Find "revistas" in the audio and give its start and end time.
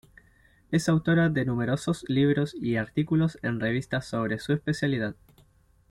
3.59-4.07